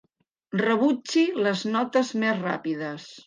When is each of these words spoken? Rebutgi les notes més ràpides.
Rebutgi 0.61 1.25
les 1.47 1.63
notes 1.75 2.11
més 2.25 2.43
ràpides. 2.47 3.09